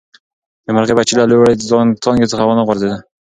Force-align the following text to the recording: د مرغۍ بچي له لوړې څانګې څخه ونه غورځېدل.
د 0.65 0.67
مرغۍ 0.75 0.93
بچي 0.97 1.13
له 1.17 1.25
لوړې 1.31 1.53
څانګې 2.03 2.27
څخه 2.31 2.43
ونه 2.45 2.63
غورځېدل. 2.67 2.99